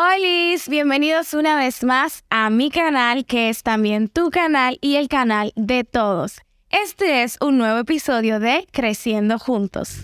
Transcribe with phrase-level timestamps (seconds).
[0.00, 5.08] Hola, bienvenidos una vez más a mi canal, que es también tu canal y el
[5.08, 6.38] canal de todos.
[6.70, 9.98] Este es un nuevo episodio de Creciendo Juntos.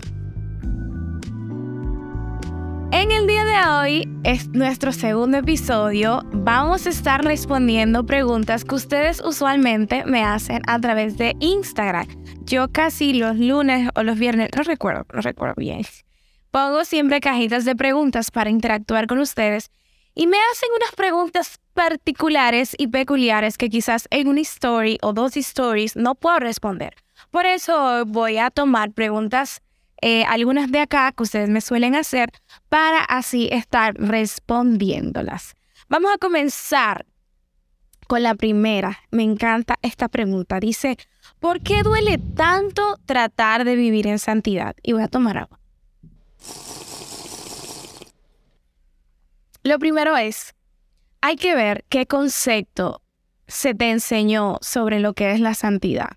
[2.91, 6.23] En el día de hoy es nuestro segundo episodio.
[6.33, 12.07] Vamos a estar respondiendo preguntas que ustedes usualmente me hacen a través de Instagram.
[12.43, 15.83] Yo casi los lunes o los viernes, no recuerdo, no recuerdo bien.
[16.51, 19.71] Pongo siempre cajitas de preguntas para interactuar con ustedes
[20.15, 25.35] y me hacen unas preguntas particulares y peculiares que quizás en una story o dos
[25.35, 26.95] stories no puedo responder.
[27.31, 29.61] Por eso voy a tomar preguntas
[30.01, 32.29] eh, algunas de acá que ustedes me suelen hacer
[32.69, 35.55] para así estar respondiéndolas.
[35.89, 37.05] Vamos a comenzar
[38.07, 38.99] con la primera.
[39.11, 40.59] Me encanta esta pregunta.
[40.59, 40.97] Dice,
[41.39, 44.75] ¿por qué duele tanto tratar de vivir en santidad?
[44.83, 45.59] Y voy a tomar agua.
[49.65, 50.53] Lo primero es,
[51.21, 53.01] hay que ver qué concepto
[53.47, 56.11] se te enseñó sobre lo que es la santidad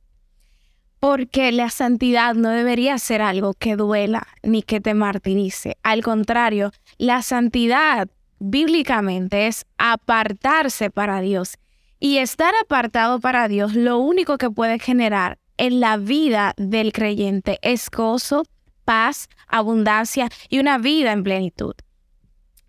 [1.00, 5.76] porque la santidad no debería ser algo que duela ni que te martirice.
[5.82, 8.08] Al contrario, la santidad
[8.40, 11.56] bíblicamente es apartarse para Dios.
[12.00, 17.58] Y estar apartado para Dios lo único que puede generar en la vida del creyente
[17.62, 18.44] es gozo,
[18.84, 21.74] paz, abundancia y una vida en plenitud.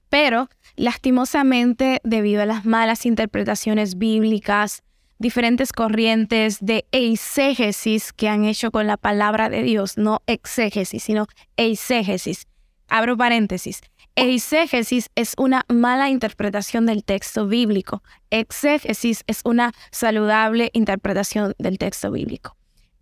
[0.10, 4.82] Pero, lastimosamente, debido a las malas interpretaciones bíblicas,
[5.20, 11.28] diferentes corrientes de eisegesis que han hecho con la palabra de Dios, no exégesis, sino
[11.58, 12.48] eisegesis.
[12.88, 13.82] Abro paréntesis.
[14.16, 18.02] Eisegesis es una mala interpretación del texto bíblico.
[18.32, 22.56] Exégesis es una saludable interpretación del texto bíblico.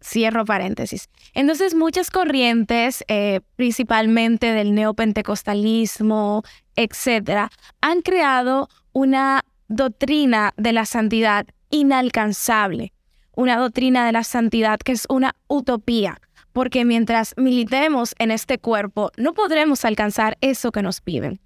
[0.08, 1.10] Cierro paréntesis.
[1.34, 6.44] Entonces, muchas corrientes, eh, principalmente del neopentecostalismo,
[6.78, 7.50] etcétera,
[7.82, 12.94] han creado una doctrina de la santidad inalcanzable,
[13.36, 16.22] una doctrina de la santidad que es una utopía,
[16.54, 21.42] porque mientras militemos en este cuerpo no podremos alcanzar eso que nos piden.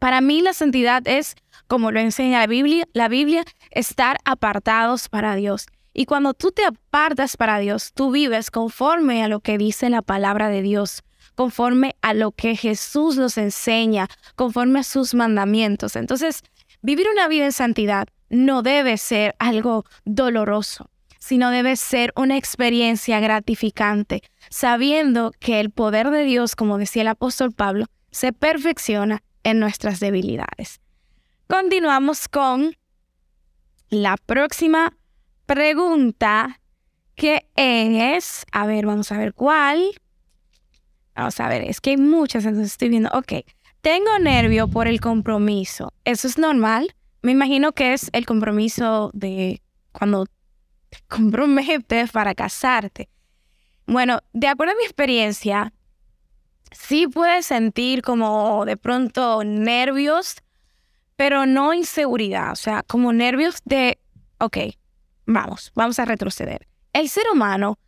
[0.00, 1.36] Para mí la santidad es,
[1.68, 5.66] como lo enseña la Biblia, la Biblia, estar apartados para Dios.
[5.98, 10.00] Y cuando tú te apartas para Dios, tú vives conforme a lo que dice la
[10.00, 11.02] palabra de Dios,
[11.34, 14.06] conforme a lo que Jesús nos enseña,
[14.36, 15.96] conforme a sus mandamientos.
[15.96, 16.44] Entonces,
[16.82, 20.88] vivir una vida en santidad no debe ser algo doloroso,
[21.18, 27.08] sino debe ser una experiencia gratificante, sabiendo que el poder de Dios, como decía el
[27.08, 30.80] apóstol Pablo, se perfecciona en nuestras debilidades.
[31.48, 32.76] Continuamos con
[33.90, 34.94] la próxima
[35.48, 36.60] pregunta,
[37.16, 39.82] que es, a ver, vamos a ver cuál.
[41.16, 43.32] Vamos a ver, es que hay muchas, entonces estoy viendo, ok,
[43.80, 45.94] tengo nervio por el compromiso.
[46.04, 46.94] ¿Eso es normal?
[47.22, 50.26] Me imagino que es el compromiso de cuando
[50.90, 53.08] te comprometes para casarte.
[53.86, 55.72] Bueno, de acuerdo a mi experiencia,
[56.72, 60.36] sí puedes sentir como de pronto nervios,
[61.16, 63.98] pero no inseguridad, o sea, como nervios de,
[64.38, 64.58] ok,
[65.28, 66.66] vamos, vamos a retroceder.
[66.92, 67.78] El ser humano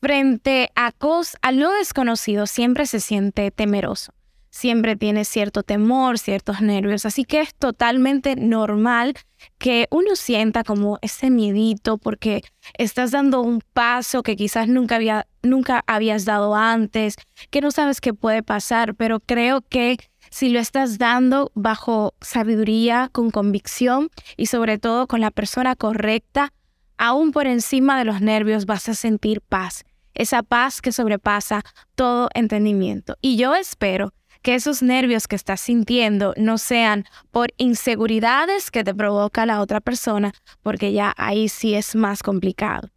[0.00, 4.12] frente a, cos lo desconocido siempre se siente temeroso.
[4.52, 9.14] Siempre tiene cierto temor, ciertos nervios, así que es totalmente normal
[9.58, 12.42] que uno sienta como ese miedito porque
[12.76, 17.14] estás dando un paso que quizás nunca, había, nunca habías dado antes,
[17.50, 19.98] que no sabes qué puede pasar, pero creo que
[20.30, 26.52] si lo estás dando bajo sabiduría, con convicción y sobre todo con la persona correcta,
[27.00, 31.62] aún por encima de los nervios vas a sentir paz, esa paz que sobrepasa
[31.94, 33.16] todo entendimiento.
[33.22, 34.12] Y yo espero
[34.42, 39.80] que esos nervios que estás sintiendo no sean por inseguridades que te provoca la otra
[39.80, 42.90] persona, porque ya ahí sí es más complicado.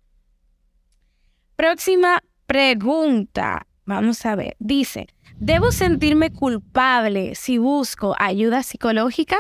[1.56, 3.68] Próxima pregunta.
[3.86, 4.58] Vamos a ver.
[4.60, 9.38] Dice, ¿debo sentirme culpable si busco ayuda psicológica?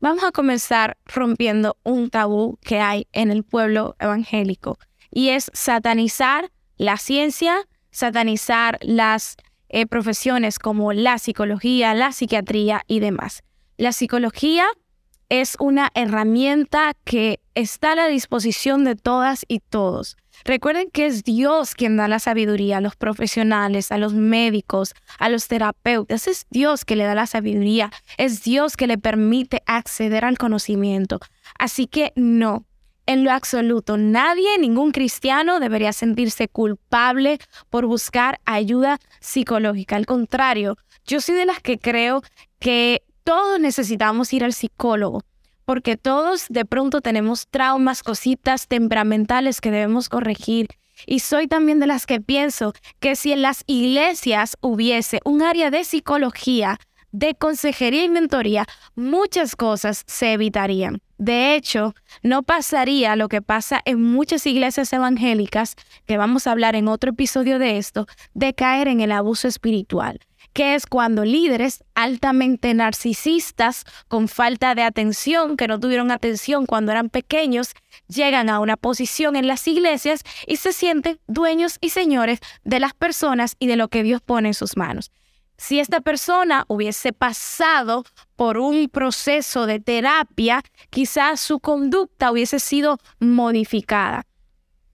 [0.00, 4.78] Vamos a comenzar rompiendo un tabú que hay en el pueblo evangélico
[5.10, 9.36] y es satanizar la ciencia, satanizar las
[9.68, 13.42] eh, profesiones como la psicología, la psiquiatría y demás.
[13.76, 14.66] La psicología
[15.30, 20.16] es una herramienta que está a la disposición de todas y todos.
[20.48, 25.28] Recuerden que es Dios quien da la sabiduría a los profesionales, a los médicos, a
[25.28, 26.26] los terapeutas.
[26.26, 27.90] Es Dios que le da la sabiduría.
[28.16, 31.20] Es Dios que le permite acceder al conocimiento.
[31.58, 32.64] Así que no,
[33.04, 33.98] en lo absoluto.
[33.98, 39.96] Nadie, ningún cristiano debería sentirse culpable por buscar ayuda psicológica.
[39.96, 42.22] Al contrario, yo soy de las que creo
[42.58, 45.20] que todos necesitamos ir al psicólogo,
[45.68, 50.68] porque todos de pronto tenemos traumas, cositas temperamentales que debemos corregir.
[51.04, 55.70] Y soy también de las que pienso que si en las iglesias hubiese un área
[55.70, 56.78] de psicología,
[57.12, 61.02] de consejería y mentoría, muchas cosas se evitarían.
[61.18, 65.74] De hecho, no pasaría lo que pasa en muchas iglesias evangélicas,
[66.06, 70.20] que vamos a hablar en otro episodio de esto, de caer en el abuso espiritual,
[70.52, 76.92] que es cuando líderes altamente narcisistas, con falta de atención, que no tuvieron atención cuando
[76.92, 77.74] eran pequeños,
[78.08, 82.94] llegan a una posición en las iglesias y se sienten dueños y señores de las
[82.94, 85.10] personas y de lo que Dios pone en sus manos.
[85.58, 88.04] Si esta persona hubiese pasado
[88.36, 94.24] por un proceso de terapia, quizás su conducta hubiese sido modificada.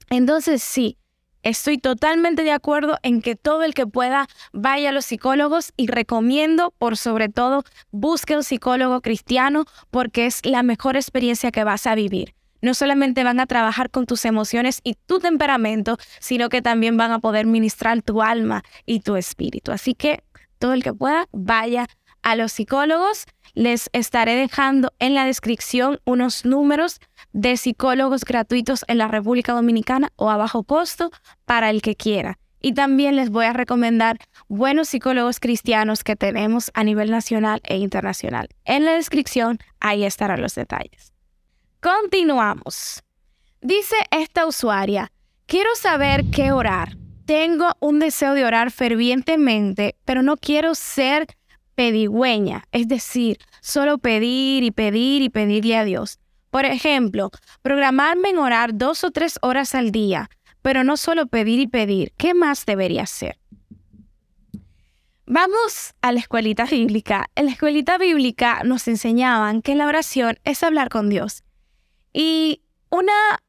[0.09, 0.97] Entonces sí,
[1.45, 5.87] estoy totalmente de acuerdo en que todo el que pueda vaya a los psicólogos y
[5.87, 7.63] recomiendo, por sobre todo,
[7.93, 13.25] busque un psicólogo cristiano porque es la mejor experiencia que vas a vivir no solamente
[13.25, 17.45] van a trabajar con tus emociones y tu temperamento, sino que también van a poder
[17.45, 19.71] ministrar tu alma y tu espíritu.
[19.71, 20.25] Así que
[20.59, 21.87] todo el que pueda, vaya
[22.25, 23.27] a los psicólogos.
[23.55, 26.99] Les estaré dejando en la descripción unos números
[27.33, 31.13] de psicólogos gratuitos en la República Dominicana o a bajo costo
[31.45, 32.39] para el que quiera.
[32.61, 34.19] Y también les voy a recomendar
[34.49, 38.49] buenos psicólogos cristianos que tenemos a nivel nacional e internacional.
[38.65, 41.13] En la descripción, ahí estarán los detalles.
[41.81, 43.03] Continuamos.
[43.61, 45.13] Dice esta usuaria,
[45.47, 46.97] quiero saber qué orar.
[47.27, 51.27] Tengo un deseo de orar fervientemente, pero no quiero ser
[51.75, 56.19] pedigüeña, es decir, solo pedir y pedir y pedirle a Dios.
[56.51, 57.31] Por ejemplo,
[57.63, 60.31] programarme en orar dos o tres horas al día,
[60.63, 62.13] pero no solo pedir y pedir.
[62.17, 63.39] ¿Qué más debería hacer?
[65.27, 67.31] Vamos a la escuelita bíblica.
[67.35, 71.43] En la escuelita bíblica nos enseñaban que la oración es hablar con Dios.
[72.13, 73.41] Y una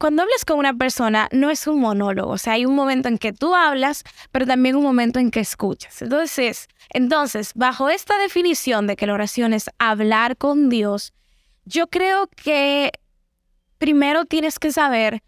[0.00, 3.18] cuando hablas con una persona no es un monólogo, o sea, hay un momento en
[3.18, 4.02] que tú hablas,
[4.32, 6.00] pero también un momento en que escuchas.
[6.00, 11.12] Entonces, entonces, bajo esta definición de que la oración es hablar con Dios,
[11.64, 12.92] yo creo que
[13.78, 15.22] primero tienes que saber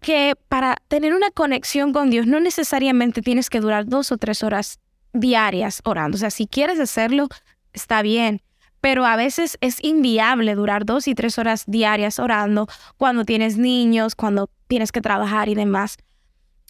[0.00, 4.42] que para tener una conexión con Dios no necesariamente tienes que durar dos o tres
[4.42, 4.80] horas
[5.12, 6.16] diarias orando.
[6.16, 7.28] O sea, si quieres hacerlo,
[7.72, 8.42] está bien
[8.82, 12.66] pero a veces es inviable durar dos y tres horas diarias orando
[12.96, 15.98] cuando tienes niños, cuando tienes que trabajar y demás.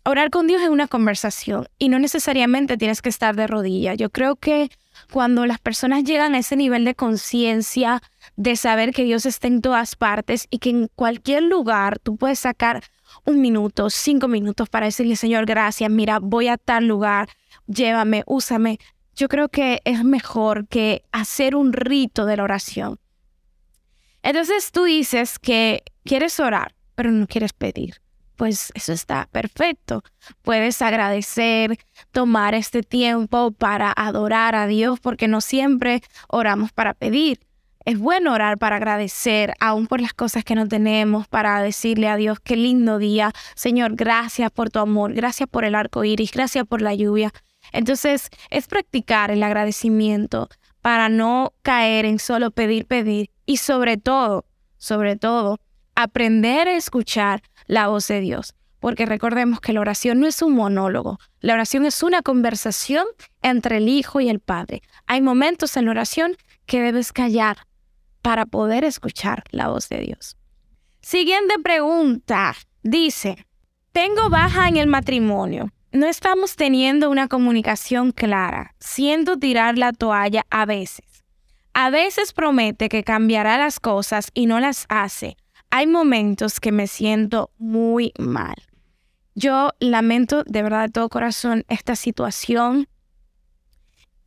[0.05, 3.97] Orar con Dios es una conversación y no necesariamente tienes que estar de rodillas.
[3.97, 4.71] Yo creo que
[5.13, 8.03] cuando las personas llegan a ese nivel de conciencia,
[8.37, 12.41] de saber que Dios está en todas partes y que en cualquier lugar tú puedes
[12.41, 12.83] sacar
[13.25, 17.29] un minuto, cinco minutos para decirle, Señor, gracias, mira, voy a tal lugar,
[17.67, 18.79] llévame, úsame
[19.15, 22.99] yo creo que es mejor que hacer un rito de la oración.
[24.23, 28.02] Entonces tú dices que quieres orar, pero no quieres pedir.
[28.43, 30.03] Pues eso está perfecto.
[30.43, 31.79] Puedes agradecer,
[32.11, 37.39] tomar este tiempo para adorar a Dios, porque no siempre oramos para pedir.
[37.85, 42.17] Es bueno orar para agradecer, aún por las cosas que no tenemos, para decirle a
[42.17, 43.31] Dios qué lindo día.
[43.55, 47.33] Señor, gracias por tu amor, gracias por el arco iris, gracias por la lluvia,
[47.71, 50.49] entonces, es practicar el agradecimiento
[50.81, 54.47] para no caer en solo pedir, pedir y sobre todo,
[54.79, 55.61] sobre todo,
[55.95, 58.55] aprender a escuchar la voz de Dios.
[58.81, 63.07] Porque recordemos que la oración no es un monólogo, la oración es una conversación
[63.41, 64.83] entre el Hijo y el Padre.
[65.07, 67.59] Hay momentos en la oración que debes callar
[68.23, 70.37] para poder escuchar la voz de Dios.
[71.01, 72.55] Siguiente pregunta.
[72.83, 73.47] Dice,
[73.93, 80.43] tengo baja en el matrimonio no estamos teniendo una comunicación clara, siendo tirar la toalla
[80.51, 81.05] a veces.
[81.75, 85.37] A veces promete que cambiará las cosas y no las hace.
[85.75, 88.57] Hay momentos que me siento muy mal.
[89.35, 92.89] Yo lamento de verdad de todo corazón esta situación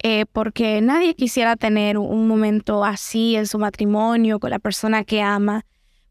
[0.01, 5.21] eh, porque nadie quisiera tener un momento así en su matrimonio con la persona que
[5.21, 5.67] ama,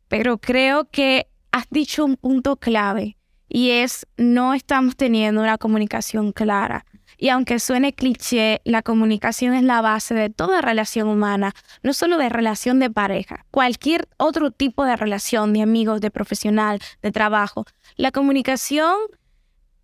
[0.07, 3.17] pero creo que has dicho un punto clave
[3.49, 6.87] y es no estamos teniendo una comunicación clara.
[7.17, 12.19] Y aunque suene cliché, la comunicación es la base de toda relación humana, no solo
[12.19, 17.65] de relación de pareja, cualquier otro tipo de relación, de amigos, de profesional, de trabajo.
[17.97, 18.97] La comunicación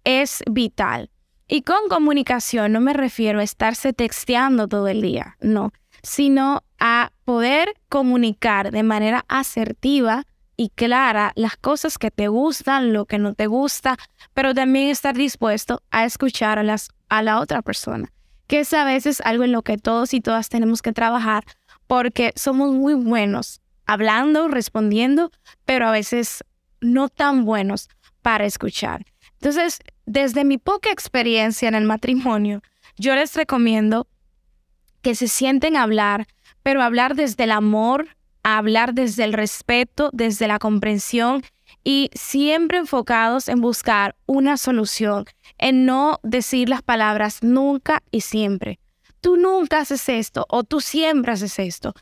[0.05, 1.11] es vital.
[1.53, 5.73] Y con comunicación no me refiero a estarse texteando todo el día, no,
[6.03, 13.07] sino a poder comunicar de manera asertiva y clara las cosas que te gustan, lo
[13.07, 13.97] que no te gusta,
[14.35, 18.11] pero también estar dispuesto a escuchar a, las, a la otra persona.
[18.47, 21.45] que es a veces algo en lo que todos y todas tenemos que trabajar
[21.87, 25.31] porque somos muy buenos hablando, respondiendo,
[25.65, 26.43] pero a veces
[26.81, 27.89] no tan buenos
[28.23, 29.05] para escuchar.
[29.35, 32.63] Entonces, desde mi poca experiencia en el matrimonio,
[32.97, 34.09] yo les recomiendo
[35.03, 36.27] que se sienten a hablar,
[36.63, 38.09] pero hablar desde el amor,
[38.43, 41.43] hablar desde el respeto, desde la comprensión
[41.85, 45.25] y siempre enfocados en buscar una solución,
[45.59, 48.79] en no decir las palabras nunca y siempre.
[49.21, 51.95] Tú nunca haces esto o tú siempre haces esto.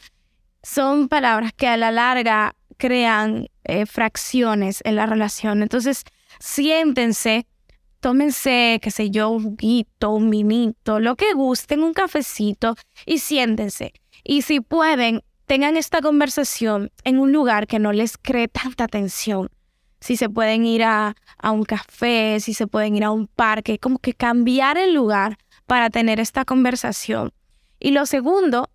[0.63, 5.63] Son palabras que a la larga crean eh, fracciones en la relación.
[5.63, 6.05] Entonces,
[6.39, 7.47] siéntense,
[8.01, 13.93] tómense, qué sé yo, un juguito, un minito, lo que gusten, un cafecito y siéntense.
[14.25, 19.49] Y si pueden, tengan esta conversación en un lugar que no les cree tanta tensión.
[20.01, 23.79] Si se pueden ir a, a un café, si se pueden ir a un parque,
[23.79, 27.33] como que cambiar el lugar para tener esta conversación.
[27.81, 28.71] Y lo segundo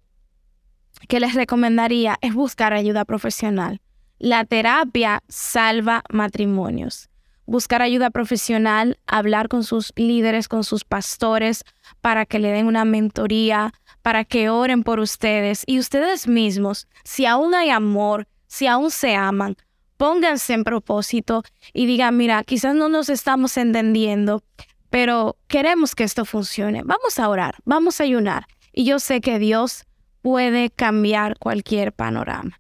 [1.07, 3.81] que les recomendaría es buscar ayuda profesional.
[4.19, 7.09] La terapia salva matrimonios.
[7.45, 11.65] Buscar ayuda profesional, hablar con sus líderes, con sus pastores,
[11.99, 17.25] para que le den una mentoría, para que oren por ustedes y ustedes mismos, si
[17.25, 19.57] aún hay amor, si aún se aman,
[19.97, 24.43] pónganse en propósito y digan, mira, quizás no nos estamos entendiendo,
[24.89, 26.83] pero queremos que esto funcione.
[26.83, 28.47] Vamos a orar, vamos a ayunar.
[28.71, 29.85] Y yo sé que Dios
[30.21, 32.59] puede cambiar cualquier panorama.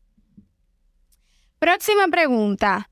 [1.59, 2.89] Próxima pregunta.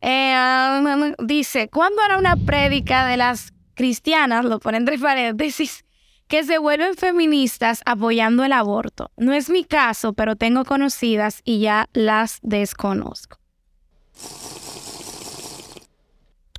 [0.00, 5.86] Eh, dice, ¿cuándo hará una prédica de las cristianas, lo pone entre paréntesis,
[6.30, 9.10] que se vuelven feministas apoyando el aborto?
[9.16, 13.38] No es mi caso, pero tengo conocidas y ya las desconozco.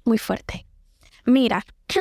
[0.04, 0.68] Muy fuerte.
[1.26, 1.64] Mira,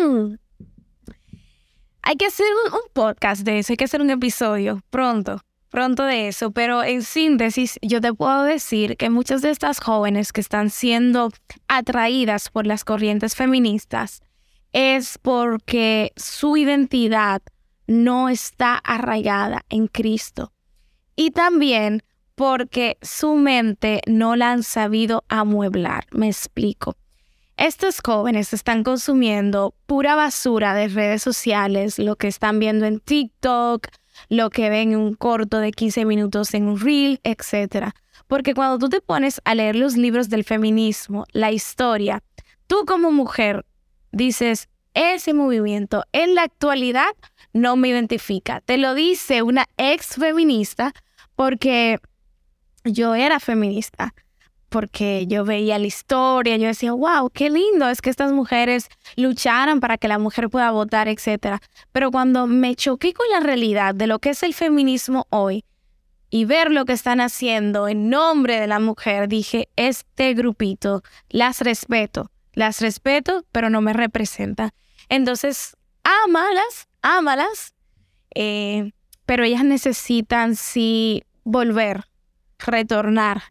[2.02, 6.26] hay que hacer un podcast de eso, hay que hacer un episodio pronto pronto de
[6.26, 10.68] eso, pero en síntesis yo te puedo decir que muchas de estas jóvenes que están
[10.68, 11.30] siendo
[11.68, 14.20] atraídas por las corrientes feministas
[14.72, 17.40] es porque su identidad
[17.90, 20.52] no está arraigada en Cristo
[21.16, 22.04] y también
[22.36, 26.06] porque su mente no la han sabido amueblar.
[26.12, 26.94] Me explico.
[27.56, 33.88] Estos jóvenes están consumiendo pura basura de redes sociales, lo que están viendo en TikTok,
[34.28, 37.88] lo que ven en un corto de 15 minutos en un reel, etc.
[38.28, 42.22] Porque cuando tú te pones a leer los libros del feminismo, la historia,
[42.68, 43.66] tú como mujer
[44.12, 47.10] dices, ese movimiento en la actualidad
[47.52, 48.60] no me identifica.
[48.60, 50.92] Te lo dice una ex feminista
[51.34, 51.98] porque
[52.84, 54.14] yo era feminista
[54.70, 59.80] porque yo veía la historia, yo decía, wow, qué lindo es que estas mujeres lucharan
[59.80, 61.58] para que la mujer pueda votar, etc.
[61.92, 65.64] Pero cuando me choqué con la realidad de lo que es el feminismo hoy
[66.30, 71.60] y ver lo que están haciendo en nombre de la mujer, dije, este grupito, las
[71.60, 74.74] respeto, las respeto, pero no me representa.
[75.08, 77.74] Entonces, ámalas, ámalas,
[78.34, 78.92] eh,
[79.26, 82.04] pero ellas necesitan sí volver,
[82.58, 83.42] retornar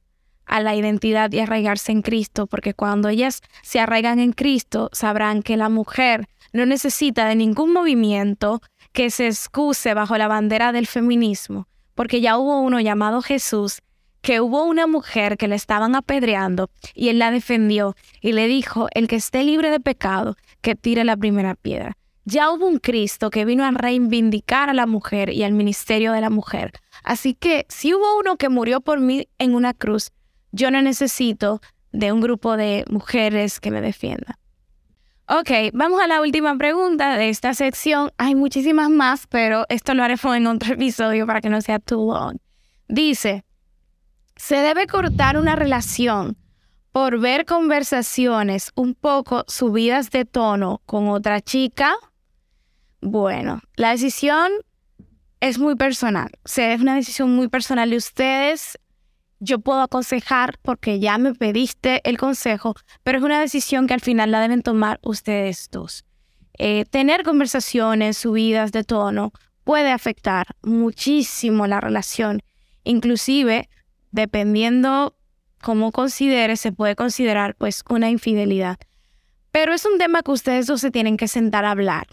[0.45, 5.43] a la identidad y arraigarse en Cristo, porque cuando ellas se arraigan en Cristo, sabrán
[5.43, 10.87] que la mujer no necesita de ningún movimiento que se excuse bajo la bandera del
[10.87, 13.81] feminismo, porque ya hubo uno llamado Jesús,
[14.21, 18.87] que hubo una mujer que le estaban apedreando y él la defendió y le dijo,
[18.91, 21.95] el que esté libre de pecado, que tire la primera piedra.
[22.25, 26.21] Ya hubo un Cristo que vino a reivindicar a la mujer y al ministerio de
[26.21, 26.73] la mujer.
[27.03, 30.11] Así que si hubo uno que murió por mí en una cruz,
[30.51, 31.61] yo no necesito
[31.91, 34.35] de un grupo de mujeres que me defiendan.
[35.27, 38.11] Ok, vamos a la última pregunta de esta sección.
[38.17, 42.11] Hay muchísimas más, pero esto lo haremos en otro episodio para que no sea too
[42.11, 42.37] long.
[42.87, 43.43] Dice,
[44.39, 46.35] ¿se debe cortar una relación
[46.91, 51.93] por ver conversaciones un poco subidas de tono con otra chica?
[53.01, 54.51] Bueno, la decisión
[55.41, 56.31] es muy personal.
[56.43, 58.79] O es una decisión muy personal de ustedes
[59.39, 64.01] yo puedo aconsejar porque ya me pediste el consejo, pero es una decisión que al
[64.01, 66.05] final la deben tomar ustedes dos.
[66.57, 69.31] Eh, tener conversaciones subidas de tono
[69.63, 72.41] puede afectar muchísimo la relación,
[72.83, 73.69] inclusive
[74.11, 75.15] dependiendo
[75.61, 78.77] cómo considere, se puede considerar pues una infidelidad.
[79.51, 82.07] Pero es un tema que ustedes dos se tienen que sentar a hablar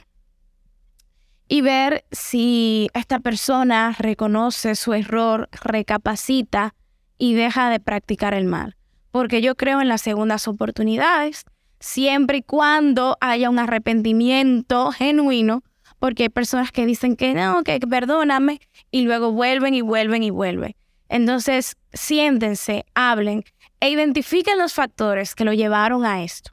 [1.48, 6.74] y ver si esta persona reconoce su error, recapacita
[7.18, 8.76] y deja de practicar el mal.
[9.10, 11.44] Porque yo creo en las segundas oportunidades,
[11.78, 15.62] siempre y cuando haya un arrepentimiento genuino,
[15.98, 18.60] porque hay personas que dicen que no, que perdóname,
[18.90, 20.74] y luego vuelven y vuelven y vuelven.
[21.08, 23.44] Entonces, siéntense, hablen
[23.80, 26.52] e identifiquen los factores que lo llevaron a esto.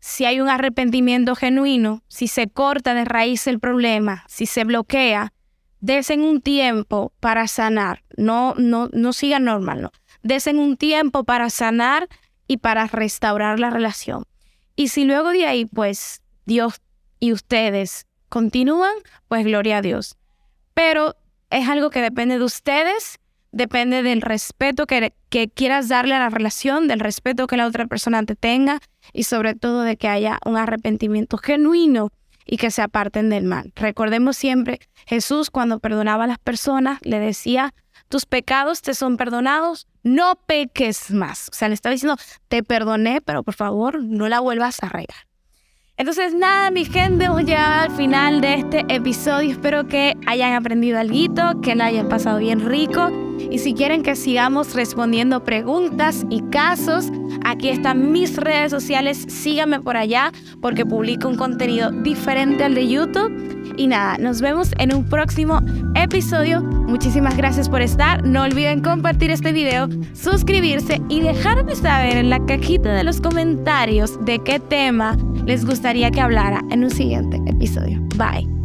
[0.00, 5.32] Si hay un arrepentimiento genuino, si se corta de raíz el problema, si se bloquea,
[5.80, 8.04] desen un tiempo para sanar.
[8.16, 9.90] No, no, no sigan normal, no.
[10.22, 12.08] Desen un tiempo para sanar
[12.46, 14.24] y para restaurar la relación.
[14.76, 16.80] Y si luego de ahí, pues, Dios
[17.20, 18.94] y ustedes continúan,
[19.28, 20.16] pues gloria a Dios.
[20.74, 21.16] Pero
[21.50, 23.18] es algo que depende de ustedes
[23.52, 27.86] depende del respeto que, que, quieras darle a la relación, del respeto que la otra
[27.86, 28.80] persona te tenga
[29.12, 32.10] y sobre todo de que haya un arrepentimiento genuino
[32.44, 33.72] y que se aparten del mal.
[33.76, 37.74] Recordemos siempre, Jesús cuando perdonaba a las personas le decía,
[38.08, 41.48] tus pecados te son perdonados, no peques más.
[41.52, 42.16] O sea, le estaba diciendo,
[42.48, 45.27] te perdoné, pero por favor no la vuelvas a regar.
[46.00, 49.50] Entonces, nada, mi gente, hemos llegado al final de este episodio.
[49.50, 53.10] Espero que hayan aprendido algo, que la hayan pasado bien rico.
[53.50, 57.10] Y si quieren que sigamos respondiendo preguntas y casos,
[57.44, 59.26] aquí están mis redes sociales.
[59.28, 63.74] Síganme por allá porque publico un contenido diferente al de YouTube.
[63.76, 65.60] Y nada, nos vemos en un próximo
[65.96, 66.62] episodio.
[66.62, 68.24] Muchísimas gracias por estar.
[68.24, 74.24] No olviden compartir este video, suscribirse y dejarme saber en la cajita de los comentarios
[74.24, 75.16] de qué tema
[75.48, 77.98] les gustaría que hablara en un siguiente episodio.
[78.16, 78.57] Bye.